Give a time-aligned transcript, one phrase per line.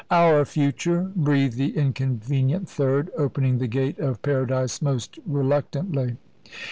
[0.09, 6.17] "Our future!" breathed the inconvenient third, opening the gate of paradise most reluctantly.